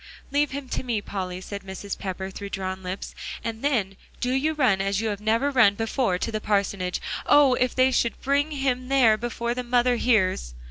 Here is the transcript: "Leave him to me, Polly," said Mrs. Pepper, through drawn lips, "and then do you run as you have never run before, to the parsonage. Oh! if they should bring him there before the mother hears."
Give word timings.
"Leave 0.31 0.49
him 0.49 0.67
to 0.67 0.81
me, 0.81 0.99
Polly," 0.99 1.39
said 1.39 1.61
Mrs. 1.61 1.95
Pepper, 1.95 2.31
through 2.31 2.49
drawn 2.49 2.81
lips, 2.81 3.13
"and 3.43 3.61
then 3.63 3.95
do 4.19 4.31
you 4.33 4.53
run 4.55 4.81
as 4.81 4.99
you 4.99 5.09
have 5.09 5.21
never 5.21 5.51
run 5.51 5.75
before, 5.75 6.17
to 6.17 6.31
the 6.31 6.41
parsonage. 6.41 6.99
Oh! 7.27 7.53
if 7.53 7.75
they 7.75 7.91
should 7.91 8.19
bring 8.19 8.49
him 8.49 8.87
there 8.87 9.15
before 9.15 9.53
the 9.53 9.61
mother 9.61 9.97
hears." 9.97 10.55